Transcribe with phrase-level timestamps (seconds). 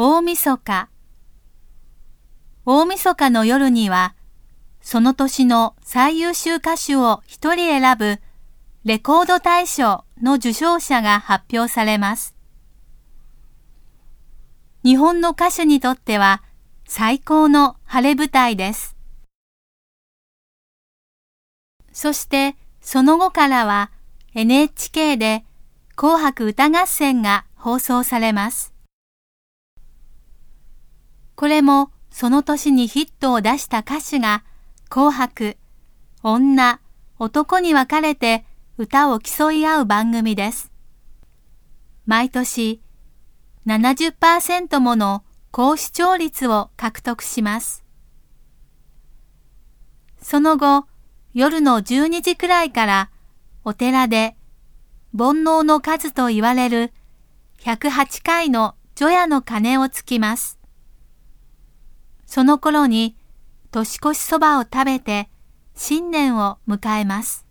[0.00, 0.88] 大晦日。
[2.64, 4.14] 大晦日の夜には、
[4.80, 8.20] その年の最優秀歌手を一人選ぶ
[8.84, 12.36] レコード大賞の受賞者が発表されます。
[14.84, 16.44] 日本の歌手にとっては
[16.86, 18.96] 最高の晴れ舞台です。
[21.90, 23.90] そしてその後からは
[24.36, 25.44] NHK で
[25.96, 28.77] 紅白歌合戦が放送されます。
[31.38, 34.42] これもその年にヒットを出した歌手が
[34.88, 35.56] 紅白、
[36.24, 36.80] 女、
[37.20, 38.44] 男に分かれて
[38.76, 40.72] 歌を競い合う番組です。
[42.06, 42.82] 毎年
[43.68, 47.84] 70%もの高視聴率を獲得します。
[50.20, 50.88] その後、
[51.34, 53.10] 夜の12時くらいから
[53.62, 54.34] お寺で
[55.16, 56.92] 煩悩の数と言われる
[57.60, 60.57] 108回の除夜の鐘をつきます。
[62.28, 63.16] その頃に
[63.70, 65.30] 年越しそばを食べて
[65.74, 67.46] 新年を迎えます。